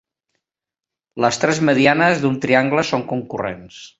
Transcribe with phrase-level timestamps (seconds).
[1.25, 3.81] Les tres medianes d'un triangle són concurrents.